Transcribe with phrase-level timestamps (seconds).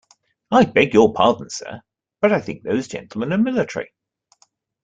[0.49, 1.81] I beg your pardon, sir,
[2.21, 3.93] but I think those gentlemen are military?